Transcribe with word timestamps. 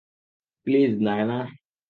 Please, 0.67 0.91
Naina. 1.01 1.39